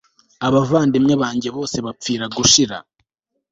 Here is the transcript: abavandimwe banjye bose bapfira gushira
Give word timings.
abavandimwe 0.47 1.13
banjye 1.21 1.49
bose 1.55 1.77
bapfira 1.85 2.25
gushira 2.35 2.77